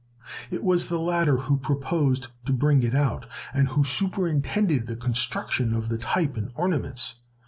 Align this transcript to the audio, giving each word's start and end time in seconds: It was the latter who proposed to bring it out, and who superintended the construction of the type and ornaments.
It 0.49 0.63
was 0.63 0.89
the 0.89 0.97
latter 0.97 1.37
who 1.37 1.57
proposed 1.57 2.29
to 2.47 2.53
bring 2.53 2.81
it 2.81 2.95
out, 2.95 3.27
and 3.53 3.67
who 3.67 3.83
superintended 3.83 4.87
the 4.87 4.95
construction 4.95 5.75
of 5.75 5.89
the 5.89 5.99
type 5.99 6.35
and 6.37 6.49
ornaments. 6.55 7.13